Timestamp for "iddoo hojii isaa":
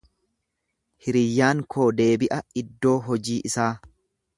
2.65-3.73